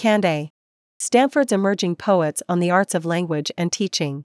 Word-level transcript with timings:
Cande. 0.00 0.48
Stanford's 0.98 1.52
Emerging 1.52 1.94
Poets 1.94 2.42
on 2.48 2.58
the 2.58 2.70
Arts 2.70 2.94
of 2.94 3.04
Language 3.04 3.52
and 3.58 3.70
Teaching. 3.70 4.24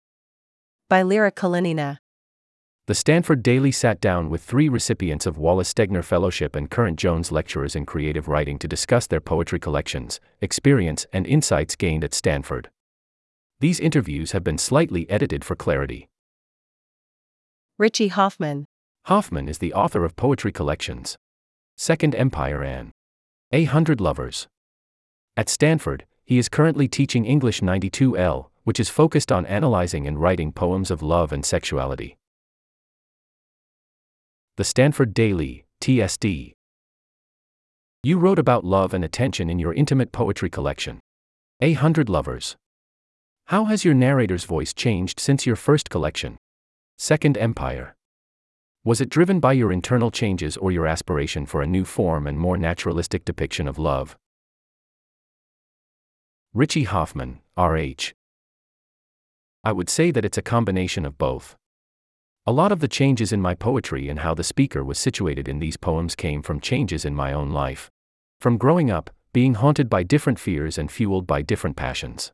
By 0.89 1.01
Lyra 1.01 1.33
Kalinina. 1.33 1.97
The 2.87 2.95
Stanford 2.95 3.43
Daily 3.43 3.73
sat 3.73 3.99
down 3.99 4.29
with 4.29 4.41
three 4.41 4.69
recipients 4.69 5.25
of 5.25 5.38
Wallace 5.38 5.73
Stegner 5.73 6.01
Fellowship 6.01 6.55
and 6.55 6.71
current 6.71 6.97
Jones 6.97 7.29
Lecturers 7.29 7.75
in 7.75 7.85
Creative 7.85 8.29
Writing 8.29 8.57
to 8.59 8.69
discuss 8.69 9.05
their 9.05 9.19
poetry 9.19 9.59
collections, 9.59 10.21
experience, 10.39 11.05
and 11.11 11.27
insights 11.27 11.76
gained 11.76 12.05
at 12.05 12.14
Stanford. 12.14 12.70
These 13.60 13.82
interviews 13.82 14.32
have 14.32 14.46
been 14.46 14.57
slightly 14.57 15.10
edited 15.10 15.44
for 15.44 15.57
clarity. 15.57 16.07
Richie 17.78 18.07
Hofmann. 18.07 18.64
Hofmann 19.07 19.50
is 19.50 19.57
the 19.57 19.73
author 19.73 20.05
of 20.05 20.16
poetry 20.16 20.54
collections 20.54 21.18
Second 21.76 22.16
Empire 22.16 22.64
and 22.64 22.92
A 23.52 23.66
Hundred 23.66 24.00
Lovers. 24.00 24.48
At 25.38 25.49
Stanford, 25.49 26.05
he 26.23 26.38
is 26.38 26.47
currently 26.47 26.88
teaching 26.88 27.25
English 27.25 27.59
92L, 27.59 28.47
which 28.64 28.79
is 28.79 28.89
focused 28.89 29.33
on 29.33 29.46
analyzing 29.46 30.07
and 30.07 30.19
writing 30.19 30.54
poems 30.54 30.89
of 30.89 31.01
love 31.01 31.33
and 31.33 31.46
sexuality. 31.46 32.17
The 34.55 34.63
Stanford 34.63 35.13
Daily, 35.13 35.66
TSD. 35.81 36.53
You 38.02 38.17
wrote 38.17 38.39
about 38.39 38.63
love 38.63 38.94
and 38.94 39.03
attention 39.03 39.50
in 39.50 39.59
your 39.59 39.73
intimate 39.73 40.13
poetry 40.13 40.50
collection. 40.50 41.02
A 41.59 41.73
Hundred 41.73 42.08
Lovers. 42.08 42.55
How 43.47 43.66
has 43.66 43.83
your 43.83 43.94
narrator's 43.94 44.45
voice 44.45 44.73
changed 44.73 45.19
since 45.19 45.45
your 45.45 45.58
first 45.58 45.89
collection? 45.89 46.38
Second 46.97 47.38
Empire. 47.38 47.94
Was 48.86 49.02
it 49.02 49.09
driven 49.09 49.41
by 49.41 49.52
your 49.52 49.73
internal 49.73 50.11
changes 50.11 50.55
or 50.55 50.72
your 50.72 50.88
aspiration 50.88 51.45
for 51.45 51.61
a 51.61 51.67
new 51.67 51.83
form 51.83 52.25
and 52.25 52.39
more 52.39 52.58
naturalistic 52.58 53.25
depiction 53.25 53.67
of 53.67 53.77
love? 53.77 54.16
Richie 56.55 56.86
Hofmann, 56.86 57.41
R.H. 57.58 58.16
I 59.66 59.73
would 59.73 59.89
say 59.89 60.09
that 60.11 60.23
it's 60.23 60.38
a 60.38 60.41
combination 60.41 61.05
of 61.05 61.17
both. 61.17 61.57
A 62.45 62.53
lot 62.53 62.71
of 62.71 62.80
the 62.80 62.88
changes 62.88 63.33
in 63.33 63.41
my 63.41 63.53
poetry 63.53 64.07
and 64.07 64.19
how 64.19 64.33
the 64.33 64.41
speaker 64.41 64.81
was 64.81 64.97
situated 64.97 65.49
in 65.49 65.59
these 65.59 65.75
poems 65.75 66.15
came 66.15 66.41
from 66.41 66.61
changes 66.61 67.03
in 67.03 67.13
my 67.13 67.33
own 67.33 67.49
life. 67.49 67.91
From 68.39 68.57
growing 68.57 68.89
up, 68.89 69.09
being 69.33 69.55
haunted 69.55 69.89
by 69.89 70.03
different 70.03 70.39
fears 70.39 70.77
and 70.77 70.89
fueled 70.89 71.27
by 71.27 71.41
different 71.41 71.75
passions. 71.75 72.31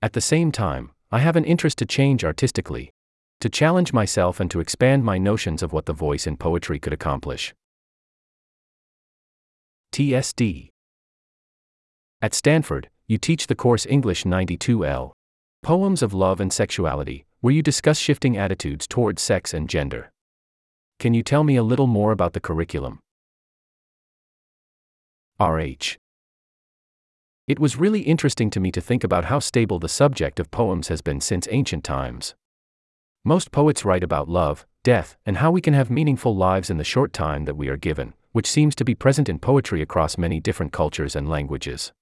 At 0.00 0.12
the 0.12 0.20
same 0.20 0.52
time, 0.52 0.92
I 1.10 1.18
have 1.18 1.34
an 1.34 1.44
interest 1.44 1.78
to 1.78 1.86
change 1.86 2.24
artistically, 2.24 2.92
to 3.40 3.48
challenge 3.48 3.92
myself 3.92 4.38
and 4.38 4.48
to 4.52 4.60
expand 4.60 5.02
my 5.02 5.18
notions 5.18 5.60
of 5.60 5.72
what 5.72 5.86
the 5.86 5.92
voice 5.92 6.28
in 6.28 6.36
poetry 6.36 6.78
could 6.78 6.92
accomplish. 6.92 7.52
TSD 9.90 10.70
At 12.22 12.32
Stanford, 12.32 12.90
you 13.06 13.18
teach 13.18 13.46
the 13.46 13.54
course 13.54 13.84
English 13.84 14.24
92L 14.24 15.12
Poems 15.62 16.02
of 16.02 16.14
Love 16.14 16.40
and 16.40 16.52
Sexuality, 16.52 17.26
where 17.40 17.52
you 17.52 17.62
discuss 17.62 17.98
shifting 17.98 18.36
attitudes 18.36 18.86
towards 18.86 19.20
sex 19.20 19.52
and 19.52 19.68
gender. 19.68 20.10
Can 20.98 21.12
you 21.12 21.22
tell 21.22 21.44
me 21.44 21.56
a 21.56 21.62
little 21.62 21.86
more 21.86 22.12
about 22.12 22.32
the 22.32 22.40
curriculum? 22.40 23.00
RH. 25.38 25.98
It 27.46 27.58
was 27.58 27.76
really 27.76 28.00
interesting 28.00 28.48
to 28.50 28.60
me 28.60 28.72
to 28.72 28.80
think 28.80 29.04
about 29.04 29.26
how 29.26 29.38
stable 29.38 29.78
the 29.78 29.88
subject 29.88 30.40
of 30.40 30.50
poems 30.50 30.88
has 30.88 31.02
been 31.02 31.20
since 31.20 31.46
ancient 31.50 31.84
times. 31.84 32.34
Most 33.22 33.52
poets 33.52 33.84
write 33.84 34.02
about 34.02 34.30
love, 34.30 34.64
death, 34.82 35.18
and 35.26 35.38
how 35.38 35.50
we 35.50 35.60
can 35.60 35.74
have 35.74 35.90
meaningful 35.90 36.34
lives 36.34 36.70
in 36.70 36.78
the 36.78 36.84
short 36.84 37.12
time 37.12 37.44
that 37.44 37.56
we 37.56 37.68
are 37.68 37.76
given, 37.76 38.14
which 38.32 38.50
seems 38.50 38.74
to 38.76 38.84
be 38.84 38.94
present 38.94 39.28
in 39.28 39.38
poetry 39.38 39.82
across 39.82 40.16
many 40.16 40.40
different 40.40 40.72
cultures 40.72 41.14
and 41.14 41.28
languages. 41.28 41.92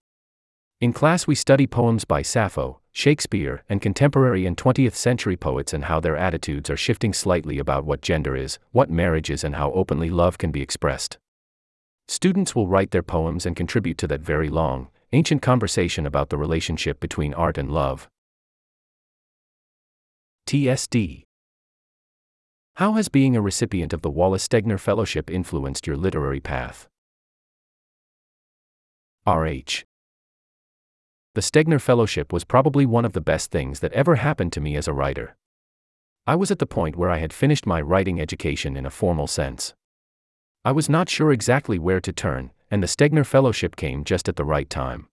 In 0.82 0.92
class, 0.92 1.28
we 1.28 1.36
study 1.36 1.68
poems 1.68 2.04
by 2.04 2.22
Sappho, 2.22 2.80
Shakespeare, 2.90 3.62
and 3.68 3.80
contemporary 3.80 4.46
and 4.46 4.56
20th 4.56 4.94
century 4.94 5.36
poets 5.36 5.72
and 5.72 5.84
how 5.84 6.00
their 6.00 6.16
attitudes 6.16 6.68
are 6.70 6.76
shifting 6.76 7.12
slightly 7.12 7.60
about 7.60 7.84
what 7.84 8.02
gender 8.02 8.34
is, 8.34 8.58
what 8.72 8.90
marriage 8.90 9.30
is, 9.30 9.44
and 9.44 9.54
how 9.54 9.70
openly 9.74 10.10
love 10.10 10.38
can 10.38 10.50
be 10.50 10.60
expressed. 10.60 11.18
Students 12.08 12.56
will 12.56 12.66
write 12.66 12.90
their 12.90 13.04
poems 13.04 13.46
and 13.46 13.54
contribute 13.54 13.96
to 13.98 14.08
that 14.08 14.22
very 14.22 14.48
long, 14.48 14.88
ancient 15.12 15.40
conversation 15.40 16.04
about 16.04 16.30
the 16.30 16.36
relationship 16.36 16.98
between 16.98 17.32
art 17.32 17.58
and 17.58 17.70
love. 17.70 18.08
TSD 20.48 21.22
How 22.74 22.94
has 22.94 23.08
being 23.08 23.36
a 23.36 23.40
recipient 23.40 23.92
of 23.92 24.02
the 24.02 24.10
Wallace 24.10 24.48
Stegner 24.48 24.80
Fellowship 24.80 25.30
influenced 25.30 25.86
your 25.86 25.96
literary 25.96 26.40
path? 26.40 26.88
RH 29.24 29.84
the 31.34 31.40
Stegner 31.40 31.80
Fellowship 31.80 32.30
was 32.30 32.44
probably 32.44 32.84
one 32.84 33.06
of 33.06 33.14
the 33.14 33.20
best 33.20 33.50
things 33.50 33.80
that 33.80 33.92
ever 33.94 34.16
happened 34.16 34.52
to 34.52 34.60
me 34.60 34.76
as 34.76 34.86
a 34.86 34.92
writer. 34.92 35.34
I 36.26 36.36
was 36.36 36.50
at 36.50 36.58
the 36.58 36.66
point 36.66 36.94
where 36.94 37.08
I 37.08 37.18
had 37.18 37.32
finished 37.32 37.64
my 37.64 37.80
writing 37.80 38.20
education 38.20 38.76
in 38.76 38.84
a 38.84 38.90
formal 38.90 39.26
sense. 39.26 39.72
I 40.62 40.72
was 40.72 40.90
not 40.90 41.08
sure 41.08 41.32
exactly 41.32 41.78
where 41.78 42.02
to 42.02 42.12
turn, 42.12 42.50
and 42.70 42.82
the 42.82 42.86
Stegner 42.86 43.24
Fellowship 43.24 43.76
came 43.76 44.04
just 44.04 44.28
at 44.28 44.36
the 44.36 44.44
right 44.44 44.68
time. 44.68 45.08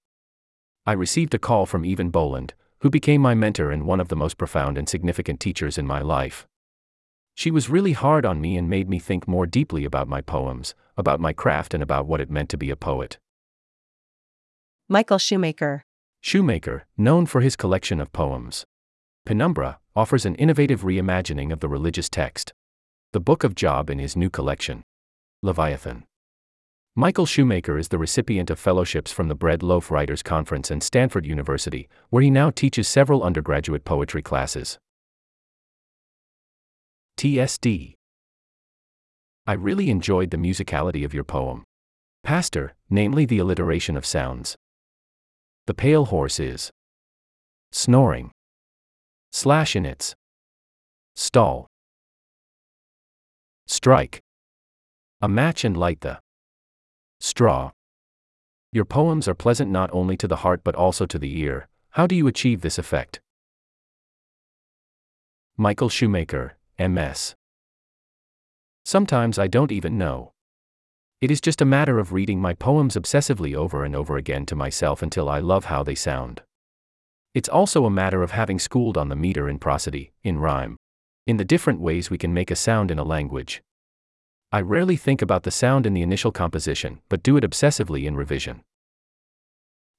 I 0.85 0.91
received 0.91 1.33
a 1.33 1.39
call 1.39 1.65
from 1.65 1.83
Eavan 1.83 2.11
Boland, 2.11 2.53
who 2.81 2.89
became 2.89 3.21
my 3.21 3.33
mentor 3.33 3.71
and 3.71 3.87
one 3.87 4.01
of 4.01 4.09
the 4.09 4.15
most 4.17 4.37
profound 4.37 4.77
and 4.77 4.89
significant 4.89 5.39
teachers 5.39 5.77
in 5.77 5.87
my 5.87 6.01
life. 6.01 6.47
She 7.33 7.49
was 7.49 7.69
really 7.69 7.93
hard 7.93 8.25
on 8.25 8.41
me 8.41 8.57
and 8.57 8.69
made 8.69 8.89
me 8.89 8.99
think 8.99 9.25
more 9.25 9.47
deeply 9.47 9.85
about 9.85 10.09
my 10.09 10.19
poems, 10.19 10.75
about 10.97 11.21
my 11.21 11.31
craft, 11.31 11.73
and 11.73 11.81
about 11.81 12.07
what 12.07 12.19
it 12.19 12.29
meant 12.29 12.49
to 12.49 12.57
be 12.57 12.69
a 12.69 12.75
poet. 12.75 13.17
Michael 14.89 15.17
Shewmaker 15.17 15.83
Shewmaker, 16.23 16.81
known 16.97 17.25
for 17.25 17.41
his 17.41 17.55
collection 17.55 17.99
of 18.01 18.11
poems. 18.11 18.65
Penumbra 19.25 19.79
offers 19.95 20.25
an 20.25 20.35
innovative 20.35 20.81
reimagining 20.81 21.51
of 21.51 21.59
the 21.59 21.69
religious 21.69 22.09
text. 22.09 22.53
The 23.13 23.19
Book 23.19 23.43
of 23.43 23.55
Job 23.55 23.89
in 23.89 23.99
his 23.99 24.15
new 24.15 24.29
collection. 24.29 24.83
Leviathan. 25.41 26.03
Michael 26.95 27.25
Shewmaker 27.25 27.79
is 27.79 27.87
the 27.87 27.97
recipient 27.97 28.49
of 28.49 28.59
fellowships 28.59 29.11
from 29.11 29.29
the 29.29 29.35
Bread 29.35 29.63
Loaf 29.63 29.89
Writers 29.89 30.21
Conference 30.21 30.69
and 30.69 30.83
Stanford 30.83 31.25
University, 31.25 31.87
where 32.09 32.21
he 32.21 32.29
now 32.29 32.49
teaches 32.49 32.87
several 32.87 33.23
undergraduate 33.23 33.85
poetry 33.85 34.21
classes. 34.21 34.77
TSD. 37.17 37.95
I 39.47 39.53
really 39.53 39.89
enjoyed 39.89 40.31
the 40.31 40.37
musicality 40.37 41.05
of 41.05 41.13
your 41.13 41.23
poem. 41.23 41.63
Pastor, 42.23 42.75
namely 42.89 43.25
the 43.25 43.39
alliteration 43.39 43.95
of 43.95 44.05
sounds. 44.05 44.55
The 45.69 45.75
pale 45.75 46.05
horse 46.05 46.39
is 46.39 46.71
snoring. 47.71 48.31
Slash 49.31 49.75
in 49.75 49.85
its 49.85 50.15
stall. 51.15 51.67
Strike 53.67 54.23
a 55.21 55.29
match 55.29 55.63
and 55.63 55.77
light 55.77 56.01
the 56.01 56.21
straw. 57.19 57.69
Your 58.71 58.83
poems 58.83 59.27
are 59.27 59.35
pleasant 59.35 59.69
not 59.69 59.91
only 59.93 60.17
to 60.17 60.27
the 60.27 60.37
heart 60.37 60.61
but 60.63 60.73
also 60.73 61.05
to 61.05 61.19
the 61.19 61.39
ear. 61.39 61.67
How 61.91 62.07
do 62.07 62.15
you 62.15 62.25
achieve 62.25 62.61
this 62.61 62.79
effect? 62.79 63.21
Michael 65.55 65.89
Shewmaker, 65.89 66.53
MS. 66.79 67.35
Sometimes 68.85 69.37
I 69.37 69.45
don't 69.45 69.71
even 69.71 69.99
know. 69.99 70.33
It 71.21 71.31
is 71.31 71.41
just 71.41 71.59
a 71.59 71.65
matter 71.65 71.99
of 71.99 72.13
reading 72.13 72.39
my 72.39 72.53
poems 72.53 72.95
obsessively 72.95 73.53
over 73.53 73.83
and 73.83 73.93
over 73.93 74.15
again 74.15 74.45
to 74.45 74.55
myself 74.55 75.01
until 75.01 75.27
I 75.27 75.39
love 75.39 75.65
how 75.65 75.83
they 75.83 75.95
sound. 75.95 76.43
It's 77.33 77.49
also 77.49 77.85
a 77.85 77.89
matter 77.89 78.23
of 78.23 78.31
having 78.31 78.57
schooled 78.57 78.97
on 78.97 79.09
the 79.09 79.17
meter 79.17 79.49
in 79.49 79.59
prosody, 79.59 80.13
in 80.23 80.39
rhyme, 80.39 80.77
in 81.27 81.35
the 81.35 81.43
different 81.43 81.81
ways 81.81 82.09
we 82.09 82.17
can 82.17 82.33
make 82.33 82.49
a 82.49 82.55
sound 82.55 82.89
in 82.89 82.99
a 82.99 83.03
language. 83.03 83.61
I 84.53 84.61
rarely 84.61 84.95
think 84.95 85.21
about 85.21 85.43
the 85.43 85.51
sound 85.51 85.85
in 85.85 85.93
the 85.93 86.01
initial 86.01 86.31
composition, 86.31 87.01
but 87.09 87.21
do 87.21 87.35
it 87.35 87.43
obsessively 87.43 88.05
in 88.05 88.15
revision. 88.15 88.63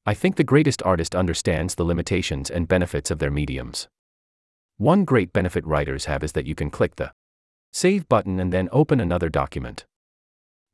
I 0.06 0.14
think 0.14 0.36
the 0.36 0.42
greatest 0.42 0.82
artist 0.84 1.14
understands 1.14 1.74
the 1.74 1.84
limitations 1.84 2.48
and 2.48 2.66
benefits 2.66 3.10
of 3.10 3.18
their 3.18 3.30
mediums. 3.30 3.89
One 4.78 5.04
great 5.04 5.34
benefit 5.34 5.66
writers 5.66 6.06
have 6.06 6.24
is 6.24 6.33
that 6.33 6.47
you 6.47 6.54
can 6.54 6.71
click 6.71 6.97
the 6.97 7.12
save 7.72 8.09
button 8.09 8.41
and 8.41 8.50
then 8.50 8.71
open 8.72 8.98
another 9.00 9.28
document. 9.28 9.84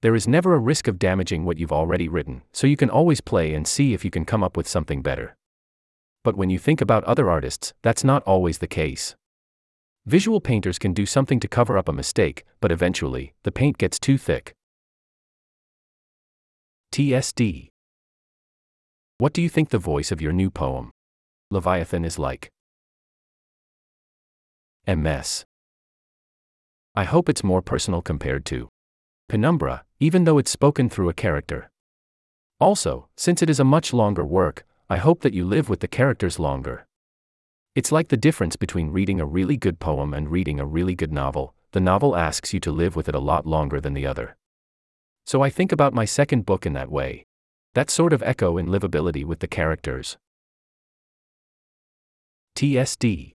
There 0.02 0.14
is 0.14 0.28
never 0.28 0.54
a 0.54 0.58
risk 0.58 0.88
of 0.88 0.98
damaging 0.98 1.44
what 1.44 1.58
you've 1.58 1.72
already 1.72 2.08
written, 2.08 2.42
so 2.52 2.66
you 2.66 2.76
can 2.76 2.90
always 2.90 3.20
play 3.20 3.54
and 3.54 3.66
see 3.66 3.94
if 3.94 4.04
you 4.04 4.10
can 4.10 4.24
come 4.24 4.44
up 4.44 4.56
with 4.56 4.68
something 4.68 5.00
better. 5.00 5.36
But 6.22 6.36
when 6.36 6.50
you 6.50 6.58
think 6.58 6.80
about 6.80 7.04
other 7.04 7.30
artists, 7.30 7.72
that's 7.82 8.04
not 8.04 8.22
always 8.24 8.58
the 8.58 8.66
case. 8.66 9.16
Visual 10.04 10.40
painters 10.40 10.78
can 10.78 10.92
do 10.92 11.06
something 11.06 11.40
to 11.40 11.48
cover 11.48 11.78
up 11.78 11.88
a 11.88 11.92
mistake, 11.92 12.44
but 12.60 12.70
eventually, 12.70 13.32
the 13.42 13.50
paint 13.50 13.78
gets 13.78 13.98
too 13.98 14.18
thick. 14.18 14.54
TSD. 16.92 17.68
What 19.18 19.32
do 19.32 19.40
you 19.40 19.48
think 19.48 19.70
the 19.70 19.78
voice 19.78 20.12
of 20.12 20.20
your 20.20 20.32
new 20.32 20.50
poem, 20.50 20.90
Leviathan, 21.50 22.04
is 22.04 22.18
like? 22.18 22.50
MS. 24.86 25.44
I 26.94 27.04
hope 27.04 27.28
it's 27.28 27.42
more 27.42 27.62
personal 27.62 28.02
compared 28.02 28.44
to 28.46 28.68
Penumbra, 29.28 29.84
even 29.98 30.24
though 30.24 30.38
it's 30.38 30.50
spoken 30.50 30.88
through 30.88 31.08
a 31.08 31.14
character. 31.14 31.70
Also, 32.60 33.08
since 33.16 33.42
it 33.42 33.50
is 33.50 33.58
a 33.58 33.64
much 33.64 33.92
longer 33.92 34.24
work, 34.24 34.64
I 34.88 34.98
hope 34.98 35.22
that 35.22 35.34
you 35.34 35.44
live 35.44 35.68
with 35.68 35.80
the 35.80 35.88
characters 35.88 36.38
longer. 36.38 36.86
It's 37.74 37.90
like 37.90 38.08
the 38.08 38.16
difference 38.16 38.56
between 38.56 38.92
reading 38.92 39.20
a 39.20 39.26
really 39.26 39.56
good 39.56 39.80
poem 39.80 40.14
and 40.14 40.30
reading 40.30 40.60
a 40.60 40.64
really 40.64 40.94
good 40.94 41.12
novel, 41.12 41.54
the 41.72 41.80
novel 41.80 42.16
asks 42.16 42.54
you 42.54 42.60
to 42.60 42.72
live 42.72 42.94
with 42.94 43.08
it 43.08 43.14
a 43.14 43.20
lot 43.20 43.46
longer 43.46 43.80
than 43.80 43.94
the 43.94 44.06
other. 44.06 44.36
So 45.26 45.42
I 45.42 45.50
think 45.50 45.72
about 45.72 45.92
my 45.92 46.04
second 46.04 46.46
book 46.46 46.64
in 46.64 46.72
that 46.74 46.90
way. 46.90 47.26
That 47.74 47.90
sort 47.90 48.12
of 48.12 48.22
echo 48.22 48.56
in 48.56 48.66
livability 48.68 49.24
with 49.24 49.40
the 49.40 49.48
characters. 49.48 50.16
TSD 52.54 53.32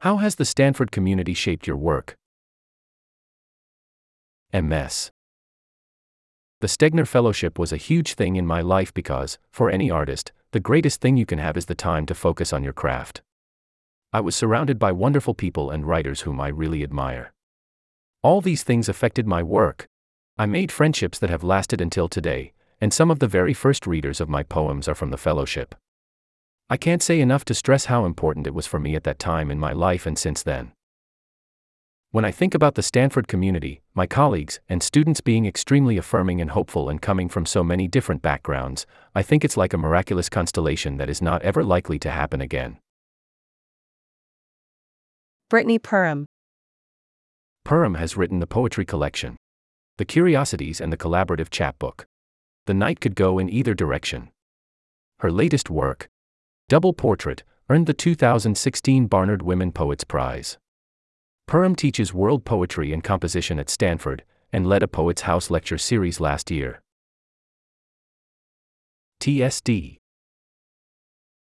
How 0.00 0.16
has 0.16 0.34
the 0.34 0.44
Stanford 0.44 0.90
community 0.90 1.32
shaped 1.32 1.66
your 1.66 1.76
work? 1.76 2.16
MS 4.54 5.10
The 6.60 6.66
Stegner 6.66 7.08
Fellowship 7.08 7.58
was 7.58 7.72
a 7.72 7.78
huge 7.78 8.12
thing 8.12 8.36
in 8.36 8.46
my 8.46 8.60
life 8.60 8.92
because, 8.92 9.38
for 9.50 9.70
any 9.70 9.90
artist, 9.90 10.30
the 10.50 10.60
greatest 10.60 11.00
thing 11.00 11.16
you 11.16 11.24
can 11.24 11.38
have 11.38 11.56
is 11.56 11.64
the 11.64 11.74
time 11.74 12.04
to 12.04 12.14
focus 12.14 12.52
on 12.52 12.62
your 12.62 12.74
craft. 12.74 13.22
I 14.12 14.20
was 14.20 14.36
surrounded 14.36 14.78
by 14.78 14.92
wonderful 14.92 15.32
people 15.32 15.70
and 15.70 15.86
writers 15.86 16.20
whom 16.20 16.38
I 16.38 16.48
really 16.48 16.82
admire. 16.82 17.32
All 18.22 18.42
these 18.42 18.62
things 18.62 18.90
affected 18.90 19.26
my 19.26 19.42
work. 19.42 19.86
I 20.36 20.44
made 20.44 20.70
friendships 20.70 21.18
that 21.20 21.30
have 21.30 21.42
lasted 21.42 21.80
until 21.80 22.06
today, 22.06 22.52
and 22.78 22.92
some 22.92 23.10
of 23.10 23.20
the 23.20 23.26
very 23.26 23.54
first 23.54 23.86
readers 23.86 24.20
of 24.20 24.28
my 24.28 24.42
poems 24.42 24.86
are 24.86 24.94
from 24.94 25.12
the 25.12 25.16
fellowship. 25.16 25.74
I 26.68 26.76
can't 26.76 27.02
say 27.02 27.22
enough 27.22 27.46
to 27.46 27.54
stress 27.54 27.86
how 27.86 28.04
important 28.04 28.46
it 28.46 28.52
was 28.52 28.66
for 28.66 28.78
me 28.78 28.96
at 28.96 29.04
that 29.04 29.18
time 29.18 29.50
in 29.50 29.58
my 29.58 29.72
life 29.72 30.04
and 30.04 30.18
since 30.18 30.42
then. 30.42 30.72
When 32.12 32.26
I 32.26 32.30
think 32.30 32.54
about 32.54 32.74
the 32.74 32.82
Stanford 32.82 33.26
community, 33.26 33.80
my 33.94 34.06
colleagues, 34.06 34.60
and 34.68 34.82
students 34.82 35.22
being 35.22 35.46
extremely 35.46 35.96
affirming 35.96 36.42
and 36.42 36.50
hopeful 36.50 36.90
and 36.90 37.00
coming 37.00 37.26
from 37.30 37.46
so 37.46 37.64
many 37.64 37.88
different 37.88 38.20
backgrounds, 38.20 38.84
I 39.14 39.22
think 39.22 39.46
it's 39.46 39.56
like 39.56 39.72
a 39.72 39.78
miraculous 39.78 40.28
constellation 40.28 40.98
that 40.98 41.08
is 41.08 41.22
not 41.22 41.40
ever 41.40 41.64
likely 41.64 41.98
to 42.00 42.10
happen 42.10 42.42
again. 42.42 42.76
Brittany 45.48 45.78
Perham. 45.78 46.26
Perham 47.64 47.96
has 47.96 48.14
written 48.14 48.40
the 48.40 48.46
poetry 48.46 48.84
collection, 48.84 49.38
The 49.96 50.04
Curiosities, 50.04 50.82
and 50.82 50.92
the 50.92 50.98
collaborative 50.98 51.48
chapbook. 51.48 52.04
The 52.66 52.74
night 52.74 53.00
could 53.00 53.14
go 53.14 53.38
in 53.38 53.48
either 53.48 53.72
direction. 53.72 54.28
Her 55.20 55.32
latest 55.32 55.70
work, 55.70 56.10
Double 56.68 56.92
Portrait, 56.92 57.42
earned 57.70 57.86
the 57.86 57.94
2016 57.94 59.06
Barnard 59.06 59.40
Women 59.40 59.72
Poets 59.72 60.04
Prize. 60.04 60.58
Perham 61.52 61.76
teaches 61.76 62.14
world 62.14 62.46
poetry 62.46 62.94
and 62.94 63.04
composition 63.04 63.58
at 63.58 63.68
Stanford 63.68 64.24
and 64.54 64.66
led 64.66 64.82
a 64.82 64.88
Poets 64.88 65.20
House 65.20 65.50
lecture 65.50 65.76
series 65.76 66.18
last 66.18 66.50
year. 66.50 66.80
TSD 69.20 69.98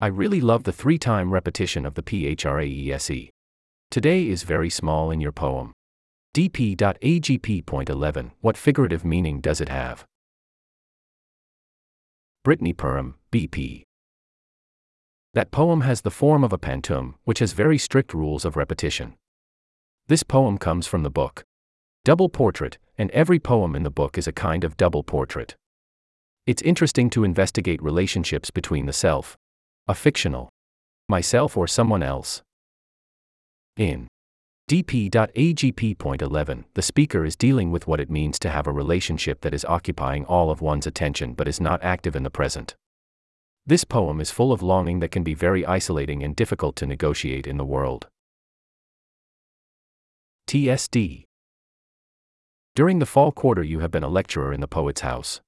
I 0.02 0.06
really 0.08 0.42
love 0.42 0.64
the 0.64 0.74
three 0.74 0.98
time 0.98 1.32
repetition 1.32 1.86
of 1.86 1.94
the 1.94 2.02
PHRAESE. 2.02 3.30
Today 3.90 4.28
is 4.28 4.42
very 4.42 4.68
small 4.68 5.10
in 5.10 5.22
your 5.22 5.32
poem. 5.32 5.72
DP.AGP.11 6.36 8.32
What 8.42 8.58
figurative 8.58 9.06
meaning 9.06 9.40
does 9.40 9.62
it 9.62 9.70
have? 9.70 10.04
Brittany 12.44 12.74
Perham, 12.74 13.14
BP. 13.32 13.84
That 15.32 15.50
poem 15.50 15.80
has 15.80 16.02
the 16.02 16.10
form 16.10 16.44
of 16.44 16.52
a 16.52 16.58
pantoum, 16.58 17.14
which 17.24 17.38
has 17.38 17.54
very 17.54 17.78
strict 17.78 18.12
rules 18.12 18.44
of 18.44 18.54
repetition. 18.54 19.14
This 20.06 20.22
poem 20.22 20.58
comes 20.58 20.86
from 20.86 21.02
the 21.02 21.10
book 21.10 21.44
Double 22.04 22.28
Portrait, 22.28 22.76
and 22.98 23.10
every 23.12 23.38
poem 23.38 23.74
in 23.74 23.84
the 23.84 23.90
book 23.90 24.18
is 24.18 24.26
a 24.26 24.32
kind 24.32 24.62
of 24.62 24.76
double 24.76 25.02
portrait. 25.02 25.56
It's 26.46 26.60
interesting 26.60 27.08
to 27.10 27.24
investigate 27.24 27.82
relationships 27.82 28.50
between 28.50 28.84
the 28.84 28.92
self, 28.92 29.38
a 29.88 29.94
fictional, 29.94 30.50
myself 31.08 31.56
or 31.56 31.66
someone 31.66 32.02
else. 32.02 32.42
In 33.78 34.06
dp.agp.11, 34.70 36.64
the 36.74 36.82
speaker 36.82 37.24
is 37.24 37.34
dealing 37.34 37.70
with 37.70 37.86
what 37.86 38.00
it 38.00 38.10
means 38.10 38.38
to 38.40 38.50
have 38.50 38.66
a 38.66 38.72
relationship 38.72 39.40
that 39.40 39.54
is 39.54 39.64
occupying 39.64 40.26
all 40.26 40.50
of 40.50 40.60
one's 40.60 40.86
attention 40.86 41.32
but 41.32 41.48
is 41.48 41.62
not 41.62 41.82
active 41.82 42.14
in 42.14 42.24
the 42.24 42.30
present. 42.30 42.76
This 43.64 43.84
poem 43.84 44.20
is 44.20 44.30
full 44.30 44.52
of 44.52 44.60
longing 44.60 45.00
that 45.00 45.10
can 45.10 45.22
be 45.22 45.32
very 45.32 45.64
isolating 45.64 46.22
and 46.22 46.36
difficult 46.36 46.76
to 46.76 46.86
negotiate 46.86 47.46
in 47.46 47.56
the 47.56 47.64
world. 47.64 48.08
TSD. 50.46 51.24
During 52.74 52.98
the 52.98 53.06
fall 53.06 53.32
quarter, 53.32 53.62
you 53.62 53.80
have 53.80 53.90
been 53.90 54.02
a 54.02 54.08
lecturer 54.08 54.52
in 54.52 54.60
the 54.60 54.68
Poet's 54.68 55.00
House. 55.00 55.40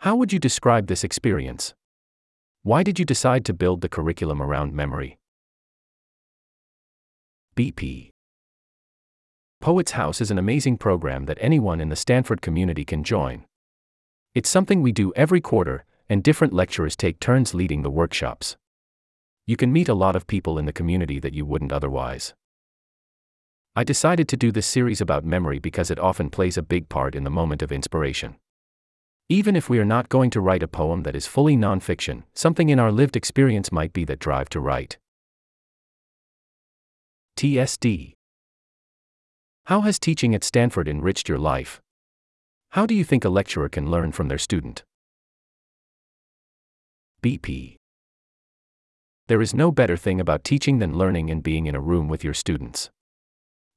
How 0.00 0.16
would 0.16 0.32
you 0.32 0.38
describe 0.38 0.86
this 0.86 1.04
experience? 1.04 1.74
Why 2.62 2.82
did 2.82 2.98
you 2.98 3.04
decide 3.04 3.44
to 3.46 3.54
build 3.54 3.80
the 3.80 3.88
curriculum 3.88 4.42
around 4.42 4.74
memory? 4.74 5.18
BP. 7.56 8.10
Poets 9.60 9.92
House 9.92 10.20
is 10.20 10.30
an 10.30 10.38
amazing 10.38 10.76
program 10.76 11.26
that 11.26 11.38
anyone 11.40 11.80
in 11.80 11.88
the 11.88 11.96
Stanford 11.96 12.42
community 12.42 12.84
can 12.84 13.04
join. 13.04 13.44
It's 14.34 14.50
something 14.50 14.82
we 14.82 14.92
do 14.92 15.12
every 15.14 15.40
quarter, 15.40 15.84
and 16.08 16.22
different 16.22 16.52
lecturers 16.52 16.96
take 16.96 17.20
turns 17.20 17.54
leading 17.54 17.82
the 17.82 17.90
workshops. 17.90 18.56
You 19.46 19.56
can 19.56 19.72
meet 19.72 19.88
a 19.88 19.94
lot 19.94 20.16
of 20.16 20.26
people 20.26 20.58
in 20.58 20.66
the 20.66 20.72
community 20.72 21.18
that 21.20 21.34
you 21.34 21.46
wouldn't 21.46 21.72
otherwise. 21.72 22.34
I 23.74 23.84
decided 23.84 24.28
to 24.28 24.36
do 24.36 24.52
this 24.52 24.66
series 24.66 25.00
about 25.00 25.24
memory 25.24 25.58
because 25.58 25.90
it 25.90 25.98
often 25.98 26.28
plays 26.28 26.58
a 26.58 26.62
big 26.62 26.90
part 26.90 27.14
in 27.14 27.24
the 27.24 27.30
moment 27.30 27.62
of 27.62 27.72
inspiration. 27.72 28.36
Even 29.30 29.56
if 29.56 29.70
we 29.70 29.78
are 29.78 29.84
not 29.84 30.10
going 30.10 30.28
to 30.32 30.42
write 30.42 30.62
a 30.62 30.68
poem 30.68 31.04
that 31.04 31.16
is 31.16 31.26
fully 31.26 31.56
nonfiction, 31.56 32.24
something 32.34 32.68
in 32.68 32.78
our 32.78 32.92
lived 32.92 33.16
experience 33.16 33.72
might 33.72 33.94
be 33.94 34.04
that 34.04 34.18
drive 34.18 34.50
to 34.50 34.60
write. 34.60 34.98
TSD 37.38 38.12
How 39.64 39.80
has 39.80 39.98
teaching 39.98 40.34
at 40.34 40.44
Stanford 40.44 40.86
enriched 40.86 41.26
your 41.26 41.38
life? 41.38 41.80
How 42.72 42.84
do 42.84 42.94
you 42.94 43.04
think 43.04 43.24
a 43.24 43.30
lecturer 43.30 43.70
can 43.70 43.90
learn 43.90 44.12
from 44.12 44.28
their 44.28 44.36
student? 44.36 44.84
BP 47.22 47.76
There 49.28 49.40
is 49.40 49.54
no 49.54 49.72
better 49.72 49.96
thing 49.96 50.20
about 50.20 50.44
teaching 50.44 50.78
than 50.78 50.98
learning 50.98 51.30
and 51.30 51.42
being 51.42 51.64
in 51.64 51.74
a 51.74 51.80
room 51.80 52.08
with 52.08 52.22
your 52.22 52.34
students. 52.34 52.90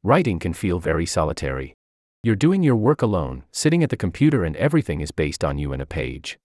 Writing 0.06 0.38
can 0.38 0.54
feel 0.54 0.78
very 0.78 1.08
solitary. 1.08 1.74
You're 2.22 2.36
doing 2.36 2.62
your 2.62 2.76
work 2.76 3.02
alone, 3.02 3.44
sitting 3.52 3.82
at 3.82 3.90
the 3.90 3.98
computer, 3.98 4.44
and 4.44 4.56
everything 4.56 5.02
is 5.02 5.10
based 5.10 5.44
on 5.44 5.58
you 5.58 5.74
and 5.74 5.82
a 5.82 5.88
page. 5.88 6.38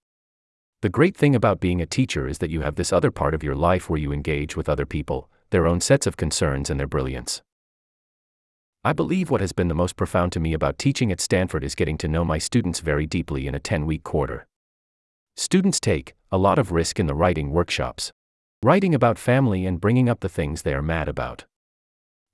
The 0.80 0.88
great 0.88 1.14
thing 1.14 1.34
about 1.34 1.60
being 1.60 1.78
a 1.78 1.84
teacher 1.84 2.26
is 2.26 2.38
that 2.38 2.48
you 2.48 2.62
have 2.62 2.76
this 2.76 2.90
other 2.90 3.10
part 3.10 3.34
of 3.34 3.42
your 3.42 3.54
life 3.54 3.90
where 3.90 4.00
you 4.00 4.12
engage 4.12 4.56
with 4.56 4.66
other 4.66 4.86
people, 4.86 5.28
their 5.50 5.66
own 5.66 5.82
sets 5.82 6.06
of 6.06 6.16
concerns, 6.16 6.70
and 6.70 6.80
their 6.80 6.86
brilliance. 6.86 7.42
I 8.82 8.94
believe 8.94 9.28
what 9.28 9.42
has 9.42 9.52
been 9.52 9.68
the 9.68 9.74
most 9.74 9.94
profound 9.94 10.32
to 10.32 10.40
me 10.40 10.54
about 10.54 10.78
teaching 10.78 11.12
at 11.12 11.20
Stanford 11.20 11.62
is 11.62 11.74
getting 11.74 11.98
to 11.98 12.08
know 12.08 12.24
my 12.24 12.38
students 12.38 12.80
very 12.80 13.04
deeply 13.06 13.46
in 13.46 13.54
a 13.54 13.60
10 13.60 13.84
week 13.84 14.04
quarter. 14.04 14.46
Students 15.36 15.80
take 15.80 16.14
a 16.32 16.38
lot 16.38 16.58
of 16.58 16.72
risk 16.72 16.98
in 16.98 17.06
the 17.06 17.14
writing 17.14 17.50
workshops, 17.50 18.10
writing 18.62 18.94
about 18.94 19.18
family 19.18 19.66
and 19.66 19.82
bringing 19.82 20.08
up 20.08 20.20
the 20.20 20.30
things 20.30 20.62
they 20.62 20.72
are 20.72 20.80
mad 20.80 21.10
about. 21.10 21.44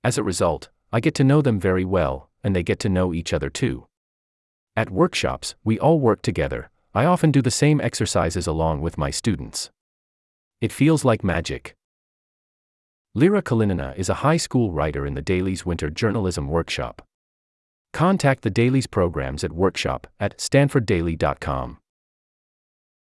As 0.05 0.17
a 0.17 0.23
result, 0.23 0.69
I 0.97 0.99
get 0.99 1.13
to 1.13 1.23
know 1.23 1.43
them 1.43 1.59
very 1.59 1.85
well, 1.85 2.31
and 2.43 2.55
they 2.55 2.63
get 2.63 2.79
to 2.79 2.89
know 2.89 3.13
each 3.13 3.31
other 3.31 3.51
too. 3.51 3.85
At 4.75 4.89
workshops, 4.89 5.53
we 5.63 5.77
all 5.77 5.99
work 5.99 6.23
together. 6.23 6.71
I 6.91 7.05
often 7.05 7.29
do 7.31 7.43
the 7.43 7.51
same 7.51 7.79
exercises 7.79 8.47
along 8.47 8.81
with 8.81 8.97
my 8.97 9.11
students. 9.11 9.69
It 10.59 10.71
feels 10.71 11.05
like 11.05 11.23
magic. 11.23 11.75
Lyra 13.13 13.43
Kalinina 13.43 13.95
is 13.95 14.09
a 14.09 14.23
high 14.25 14.37
school 14.37 14.71
writer 14.71 15.05
in 15.05 15.13
the 15.13 15.21
Daily's 15.21 15.67
Winter 15.67 15.91
Journalism 15.91 16.47
Workshop. 16.47 17.03
Contact 17.93 18.41
the 18.41 18.49
Daily's 18.49 18.87
programs 18.87 19.43
at 19.43 19.53
workshop 19.53 20.07
at 20.19 20.39
stanforddaily.com. 20.39 21.77